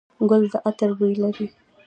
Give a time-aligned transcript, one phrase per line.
[0.29, 1.47] ګل د عطر بوی لري.